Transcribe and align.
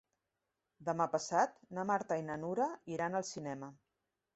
Demà 0.87 1.07
passat 1.17 1.55
na 1.79 1.85
Marta 1.93 2.21
i 2.23 2.27
na 2.33 2.41
Nura 2.47 2.71
iran 2.97 3.23
al 3.23 3.33
cinema. 3.37 3.77